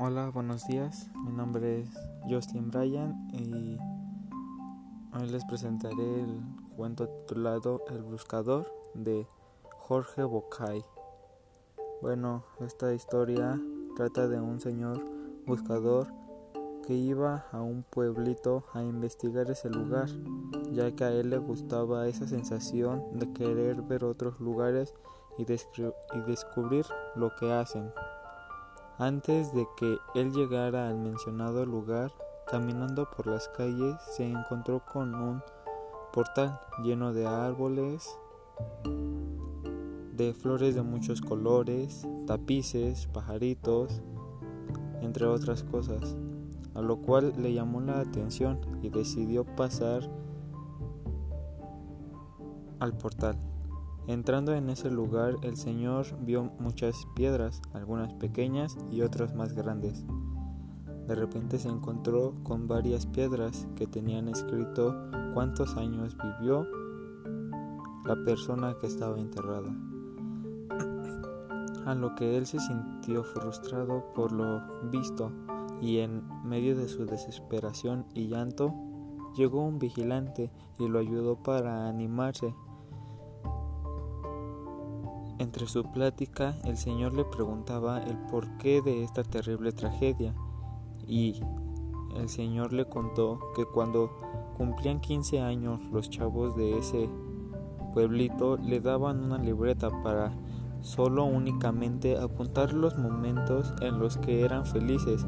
Hola, 0.00 0.30
buenos 0.30 0.64
días. 0.68 1.10
Mi 1.24 1.32
nombre 1.32 1.80
es 1.80 1.88
Justin 2.30 2.70
Bryan 2.70 3.28
y 3.32 3.76
hoy 5.12 5.28
les 5.28 5.44
presentaré 5.44 6.20
el 6.20 6.40
cuento 6.76 7.08
titulado 7.08 7.82
El 7.90 8.04
Buscador 8.04 8.72
de 8.94 9.26
Jorge 9.76 10.22
Bocay. 10.22 10.84
Bueno, 12.00 12.44
esta 12.60 12.94
historia 12.94 13.60
trata 13.96 14.28
de 14.28 14.40
un 14.40 14.60
señor 14.60 15.04
buscador 15.46 16.06
que 16.86 16.94
iba 16.94 17.46
a 17.50 17.60
un 17.60 17.82
pueblito 17.82 18.66
a 18.74 18.84
investigar 18.84 19.50
ese 19.50 19.68
lugar, 19.68 20.08
ya 20.70 20.94
que 20.94 21.02
a 21.02 21.10
él 21.10 21.30
le 21.30 21.38
gustaba 21.38 22.06
esa 22.06 22.28
sensación 22.28 23.18
de 23.18 23.32
querer 23.32 23.82
ver 23.82 24.04
otros 24.04 24.38
lugares 24.38 24.94
y, 25.38 25.42
y 25.42 26.20
descubrir 26.24 26.86
lo 27.16 27.34
que 27.34 27.52
hacen. 27.52 27.90
Antes 29.00 29.54
de 29.54 29.64
que 29.76 29.96
él 30.16 30.32
llegara 30.32 30.88
al 30.88 30.98
mencionado 30.98 31.64
lugar, 31.64 32.12
caminando 32.48 33.08
por 33.08 33.28
las 33.28 33.46
calles 33.48 33.94
se 34.16 34.28
encontró 34.28 34.84
con 34.84 35.14
un 35.14 35.40
portal 36.12 36.58
lleno 36.82 37.12
de 37.12 37.24
árboles, 37.24 38.18
de 40.16 40.34
flores 40.34 40.74
de 40.74 40.82
muchos 40.82 41.20
colores, 41.20 42.08
tapices, 42.26 43.06
pajaritos, 43.06 44.02
entre 45.00 45.26
otras 45.26 45.62
cosas, 45.62 46.16
a 46.74 46.80
lo 46.80 46.96
cual 46.96 47.34
le 47.38 47.54
llamó 47.54 47.80
la 47.80 48.00
atención 48.00 48.58
y 48.82 48.88
decidió 48.88 49.44
pasar 49.44 50.10
al 52.80 52.98
portal. 52.98 53.38
Entrando 54.08 54.54
en 54.54 54.70
ese 54.70 54.90
lugar, 54.90 55.36
el 55.42 55.58
Señor 55.58 56.06
vio 56.22 56.50
muchas 56.58 57.06
piedras, 57.14 57.60
algunas 57.74 58.14
pequeñas 58.14 58.78
y 58.90 59.02
otras 59.02 59.34
más 59.34 59.52
grandes. 59.52 60.06
De 61.06 61.14
repente 61.14 61.58
se 61.58 61.68
encontró 61.68 62.32
con 62.42 62.66
varias 62.68 63.04
piedras 63.04 63.68
que 63.76 63.86
tenían 63.86 64.28
escrito 64.28 64.96
cuántos 65.34 65.76
años 65.76 66.16
vivió 66.16 66.66
la 68.06 68.16
persona 68.24 68.74
que 68.80 68.86
estaba 68.86 69.20
enterrada. 69.20 69.76
A 71.84 71.94
lo 71.94 72.14
que 72.14 72.38
él 72.38 72.46
se 72.46 72.60
sintió 72.60 73.24
frustrado 73.24 74.14
por 74.14 74.32
lo 74.32 74.62
visto 74.90 75.32
y 75.82 75.98
en 75.98 76.22
medio 76.44 76.74
de 76.74 76.88
su 76.88 77.04
desesperación 77.04 78.06
y 78.14 78.28
llanto 78.28 78.74
llegó 79.36 79.62
un 79.62 79.78
vigilante 79.78 80.50
y 80.78 80.88
lo 80.88 80.98
ayudó 80.98 81.42
para 81.42 81.90
animarse 81.90 82.54
entre 85.38 85.66
su 85.66 85.84
plática, 85.84 86.56
el 86.64 86.76
Señor 86.76 87.14
le 87.14 87.24
preguntaba 87.24 88.02
el 88.02 88.16
porqué 88.16 88.82
de 88.82 89.04
esta 89.04 89.22
terrible 89.22 89.72
tragedia 89.72 90.34
y 91.06 91.40
el 92.16 92.28
Señor 92.28 92.72
le 92.72 92.86
contó 92.86 93.38
que 93.54 93.64
cuando 93.64 94.10
cumplían 94.56 95.00
15 95.00 95.40
años 95.40 95.80
los 95.92 96.10
chavos 96.10 96.56
de 96.56 96.78
ese 96.78 97.08
pueblito 97.94 98.56
le 98.56 98.80
daban 98.80 99.24
una 99.24 99.38
libreta 99.38 99.90
para 100.02 100.32
solo 100.80 101.24
únicamente 101.24 102.18
apuntar 102.18 102.72
los 102.72 102.98
momentos 102.98 103.72
en 103.80 103.98
los 103.98 104.18
que 104.18 104.44
eran 104.44 104.66
felices 104.66 105.26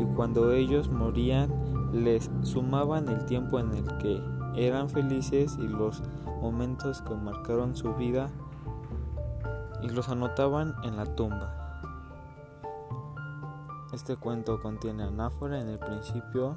y 0.00 0.04
cuando 0.16 0.52
ellos 0.52 0.90
morían 0.90 1.50
les 1.92 2.30
sumaban 2.42 3.08
el 3.08 3.24
tiempo 3.26 3.58
en 3.58 3.74
el 3.74 3.96
que 3.98 4.20
eran 4.56 4.88
felices 4.88 5.58
y 5.60 5.68
los 5.68 6.02
momentos 6.40 7.02
que 7.02 7.14
marcaron 7.14 7.76
su 7.76 7.94
vida 7.94 8.30
y 9.82 9.88
los 9.88 10.08
anotaban 10.08 10.74
en 10.84 10.96
la 10.96 11.04
tumba. 11.04 11.62
Este 13.92 14.16
cuento 14.16 14.60
contiene 14.60 15.02
anáfora 15.02 15.60
en 15.60 15.68
el 15.68 15.78
principio 15.78 16.56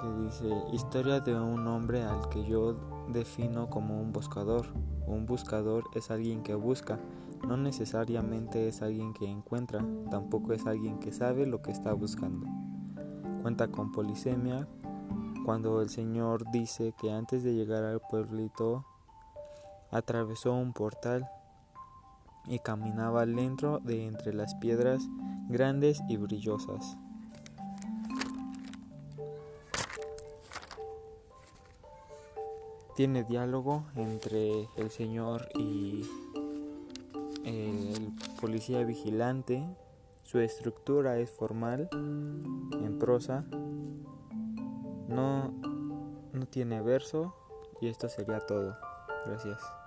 que 0.00 0.12
dice 0.24 0.48
historia 0.72 1.20
de 1.20 1.34
un 1.34 1.66
hombre 1.66 2.02
al 2.02 2.28
que 2.28 2.44
yo 2.44 2.76
defino 3.08 3.68
como 3.68 4.00
un 4.00 4.12
buscador. 4.12 4.66
Un 5.06 5.26
buscador 5.26 5.84
es 5.94 6.10
alguien 6.10 6.42
que 6.42 6.54
busca, 6.54 7.00
no 7.46 7.56
necesariamente 7.56 8.68
es 8.68 8.82
alguien 8.82 9.12
que 9.12 9.26
encuentra, 9.28 9.84
tampoco 10.10 10.52
es 10.52 10.66
alguien 10.66 11.00
que 11.00 11.12
sabe 11.12 11.46
lo 11.46 11.60
que 11.60 11.72
está 11.72 11.92
buscando. 11.92 12.46
Cuenta 13.42 13.68
con 13.68 13.90
polisemia 13.90 14.68
cuando 15.44 15.82
el 15.82 15.88
Señor 15.88 16.44
dice 16.52 16.94
que 17.00 17.12
antes 17.12 17.42
de 17.42 17.54
llegar 17.54 17.82
al 17.82 18.00
pueblito 18.00 18.84
atravesó 19.92 20.54
un 20.54 20.72
portal 20.72 21.28
y 22.46 22.58
caminaba 22.58 23.24
lento 23.24 23.78
de 23.78 24.06
entre 24.06 24.34
las 24.34 24.54
piedras 24.56 25.06
grandes 25.48 26.02
y 26.08 26.16
brillosas. 26.16 26.96
Tiene 32.96 33.24
diálogo 33.24 33.84
entre 33.96 34.68
el 34.76 34.90
señor 34.90 35.48
y 35.54 36.04
el 37.44 38.12
policía 38.40 38.84
vigilante. 38.84 39.64
Su 40.24 40.40
estructura 40.40 41.18
es 41.18 41.30
formal, 41.30 41.88
en 41.92 42.98
prosa. 42.98 43.44
No, 45.08 45.52
no 46.32 46.46
tiene 46.46 46.80
verso 46.80 47.34
y 47.80 47.88
esto 47.88 48.08
sería 48.08 48.40
todo. 48.40 48.76
Gracias. 49.26 49.81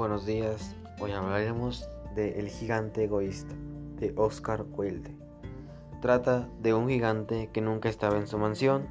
Buenos 0.00 0.24
días, 0.24 0.74
hoy 0.98 1.12
hablaremos 1.12 1.86
de 2.14 2.40
El 2.40 2.48
gigante 2.48 3.04
egoísta 3.04 3.54
de 3.98 4.14
Oscar 4.16 4.64
Wilde. 4.72 5.14
Trata 6.00 6.48
de 6.58 6.72
un 6.72 6.88
gigante 6.88 7.50
que 7.52 7.60
nunca 7.60 7.90
estaba 7.90 8.16
en 8.16 8.26
su 8.26 8.38
mansión 8.38 8.86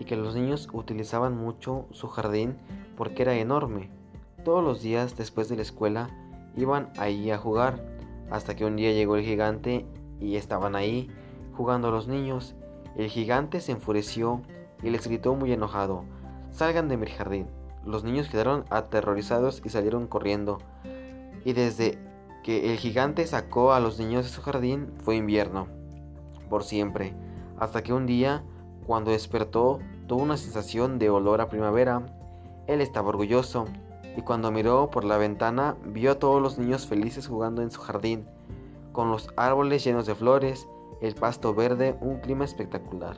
y 0.00 0.06
que 0.06 0.16
los 0.16 0.34
niños 0.34 0.70
utilizaban 0.72 1.36
mucho 1.36 1.84
su 1.90 2.08
jardín 2.08 2.56
porque 2.96 3.24
era 3.24 3.34
enorme. 3.34 3.90
Todos 4.42 4.64
los 4.64 4.80
días 4.80 5.18
después 5.18 5.50
de 5.50 5.56
la 5.56 5.62
escuela 5.62 6.08
iban 6.56 6.88
ahí 6.96 7.30
a 7.30 7.36
jugar 7.36 7.84
hasta 8.30 8.56
que 8.56 8.64
un 8.64 8.76
día 8.76 8.92
llegó 8.92 9.16
el 9.16 9.26
gigante 9.26 9.84
y 10.18 10.36
estaban 10.36 10.76
ahí 10.76 11.10
jugando 11.58 11.90
los 11.90 12.08
niños. 12.08 12.54
El 12.96 13.10
gigante 13.10 13.60
se 13.60 13.72
enfureció 13.72 14.40
y 14.82 14.88
les 14.88 15.06
gritó 15.06 15.34
muy 15.34 15.52
enojado, 15.52 16.04
salgan 16.52 16.88
de 16.88 16.96
mi 16.96 17.06
jardín. 17.06 17.57
Los 17.84 18.04
niños 18.04 18.28
quedaron 18.28 18.64
aterrorizados 18.70 19.62
y 19.64 19.68
salieron 19.68 20.06
corriendo. 20.06 20.58
Y 21.44 21.52
desde 21.52 21.98
que 22.42 22.72
el 22.72 22.78
gigante 22.78 23.26
sacó 23.26 23.72
a 23.72 23.80
los 23.80 23.98
niños 23.98 24.24
de 24.24 24.30
su 24.30 24.42
jardín 24.42 24.92
fue 25.02 25.16
invierno, 25.16 25.68
por 26.48 26.64
siempre, 26.64 27.14
hasta 27.58 27.82
que 27.82 27.92
un 27.92 28.06
día, 28.06 28.42
cuando 28.86 29.10
despertó, 29.10 29.80
tuvo 30.06 30.22
una 30.22 30.36
sensación 30.36 30.98
de 30.98 31.10
olor 31.10 31.40
a 31.40 31.48
primavera. 31.48 32.06
Él 32.66 32.80
estaba 32.80 33.08
orgulloso 33.08 33.66
y 34.16 34.22
cuando 34.22 34.50
miró 34.50 34.90
por 34.90 35.04
la 35.04 35.16
ventana 35.16 35.76
vio 35.84 36.12
a 36.12 36.18
todos 36.18 36.42
los 36.42 36.58
niños 36.58 36.86
felices 36.86 37.28
jugando 37.28 37.62
en 37.62 37.70
su 37.70 37.80
jardín, 37.80 38.26
con 38.92 39.10
los 39.10 39.28
árboles 39.36 39.84
llenos 39.84 40.06
de 40.06 40.14
flores, 40.14 40.66
el 41.00 41.14
pasto 41.14 41.54
verde, 41.54 41.96
un 42.00 42.18
clima 42.18 42.44
espectacular. 42.44 43.16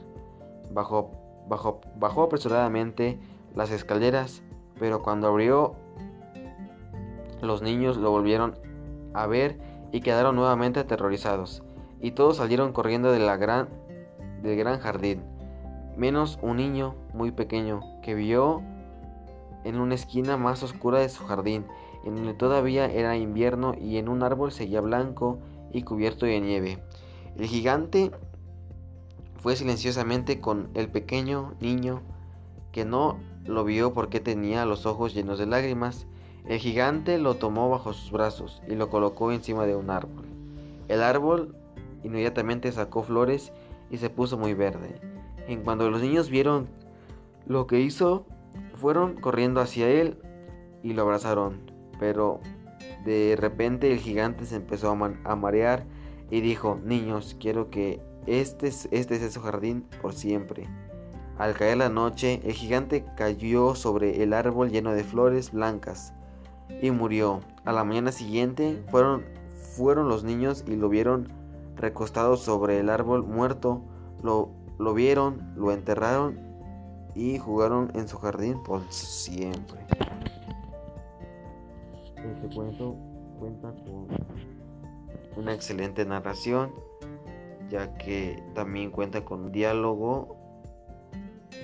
Bajó, 0.72 1.10
bajó, 1.49 1.81
bajó 1.97 2.25
apresuradamente 2.25 3.19
las 3.54 3.70
escaleras, 3.70 4.43
pero 4.80 5.02
cuando 5.02 5.28
abrió 5.28 5.76
los 7.42 7.60
niños 7.60 7.98
lo 7.98 8.10
volvieron 8.10 8.56
a 9.12 9.26
ver 9.26 9.58
y 9.92 10.00
quedaron 10.00 10.36
nuevamente 10.36 10.80
aterrorizados, 10.80 11.62
y 12.00 12.12
todos 12.12 12.38
salieron 12.38 12.72
corriendo 12.72 13.12
gran, 13.12 13.69
del 14.43 14.56
gran 14.56 14.81
jardín, 14.81 15.22
menos 15.96 16.38
un 16.40 16.56
niño 16.56 16.94
muy 17.12 17.31
pequeño 17.31 17.81
que 18.02 18.14
vio 18.14 18.62
en 19.64 19.78
una 19.78 19.94
esquina 19.94 20.38
más 20.38 20.62
oscura 20.62 21.00
de 21.00 21.10
su 21.10 21.26
jardín, 21.26 21.66
en 22.05 22.16
donde 22.16 22.32
todavía 22.32 22.87
era 22.87 23.16
invierno 23.16 23.75
y 23.78 23.99
en 23.99 24.08
un 24.08 24.22
árbol 24.22 24.50
seguía 24.50 24.81
blanco 24.81 25.38
y 25.72 25.82
cubierto 25.82 26.25
de 26.25 26.40
nieve. 26.40 26.82
El 27.37 27.46
gigante 27.46 28.10
fue 29.37 29.56
silenciosamente 29.56 30.40
con 30.40 30.70
el 30.72 30.88
pequeño 30.88 31.52
niño 31.60 32.00
que 32.72 32.87
no 32.87 33.19
lo 33.44 33.64
vio 33.64 33.92
porque 33.92 34.20
tenía 34.20 34.64
los 34.64 34.87
ojos 34.87 35.14
llenos 35.14 35.38
de 35.38 35.46
lágrimas. 35.46 36.06
El 36.46 36.58
gigante 36.58 37.19
lo 37.19 37.34
tomó 37.34 37.69
bajo 37.69 37.92
sus 37.92 38.10
brazos 38.10 38.62
y 38.69 38.75
lo 38.75 38.88
colocó 38.88 39.32
encima 39.32 39.66
de 39.66 39.76
un 39.76 39.90
árbol. 39.90 40.26
El 40.88 41.02
árbol 41.02 41.54
inmediatamente 42.02 42.72
sacó 42.72 43.02
flores 43.02 43.52
y 43.90 43.98
se 43.98 44.10
puso 44.10 44.38
muy 44.38 44.54
verde. 44.54 45.00
En 45.46 45.62
cuanto 45.62 45.90
los 45.90 46.02
niños 46.02 46.31
vieron 46.31 46.69
lo 47.46 47.66
que 47.66 47.81
hizo, 47.81 48.26
fueron 48.75 49.20
corriendo 49.20 49.60
hacia 49.60 49.88
él 49.88 50.19
y 50.82 50.93
lo 50.93 51.02
abrazaron. 51.02 51.70
Pero 51.98 52.40
de 53.04 53.36
repente 53.38 53.93
el 53.93 53.98
gigante 53.98 54.46
se 54.46 54.56
empezó 54.56 54.90
a, 54.90 55.36
marear 55.36 55.84
y 56.31 56.40
dijo, 56.40 56.78
niños, 56.84 57.36
quiero 57.38 57.70
que 57.70 58.00
este, 58.26 58.69
este 58.69 59.19
sea 59.19 59.31
su 59.31 59.40
jardín 59.40 59.84
por 60.00 60.12
siempre. 60.12 60.69
Al 61.40 61.54
caer 61.54 61.78
la 61.78 61.88
noche, 61.88 62.42
el 62.44 62.52
gigante 62.52 63.02
cayó 63.16 63.75
sobre 63.75 64.22
el 64.22 64.34
árbol 64.34 64.70
lleno 64.70 64.92
de 64.92 65.04
flores 65.04 65.52
blancas 65.52 66.12
y 66.82 66.90
murió. 66.90 67.40
A 67.64 67.72
la 67.72 67.82
mañana 67.82 68.12
siguiente 68.12 68.84
fueron, 68.90 69.25
fueron 69.75 70.06
los 70.06 70.22
niños 70.22 70.66
y 70.69 70.76
lo 70.76 70.90
vieron 70.90 71.32
recostado 71.76 72.37
sobre 72.37 72.78
el 72.78 72.90
árbol 72.90 73.25
muerto. 73.25 73.81
Lo, 74.22 74.50
lo 74.78 74.92
vieron, 74.92 75.54
lo 75.56 75.72
enterraron 75.72 76.38
y 77.14 77.38
jugaron 77.38 77.90
en 77.94 78.06
su 78.06 78.19
jardín 78.19 78.62
por 78.62 78.82
siempre. 78.93 79.81
Este 82.16 82.54
cuento 82.54 82.96
cuenta 83.38 83.72
con 83.82 84.08
una 85.38 85.54
excelente 85.54 86.04
narración, 86.04 86.70
ya 87.70 87.94
que 87.94 88.43
también 88.54 88.90
cuenta 88.90 89.25
con 89.25 89.50
diálogo, 89.52 90.36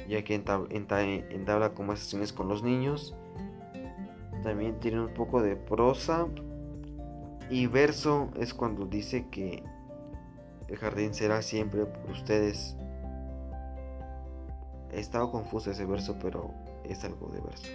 ya 0.09 0.23
que 0.25 0.35
entabla 0.35 1.75
conversaciones 1.75 2.33
con 2.33 2.49
los 2.49 2.63
niños. 2.63 3.15
También 4.43 4.79
tiene 4.81 5.01
un 5.01 5.15
poco 5.15 5.43
de 5.43 5.57
prosa. 5.57 6.27
Y 7.51 7.67
verso 7.67 8.31
es 8.39 8.55
cuando 8.55 8.87
dice 8.87 9.29
que 9.31 9.63
el 10.69 10.77
jardín 10.77 11.15
será 11.15 11.43
siempre 11.43 11.87
por 11.87 12.11
ustedes. 12.11 12.77
He 14.93 15.01
estado 15.01 15.31
confuso 15.31 15.71
ese 15.71 15.85
verso, 15.85 16.17
pero 16.21 16.51
es 16.85 17.05
algo 17.05 17.29
de 17.29 17.41
verso. 17.41 17.71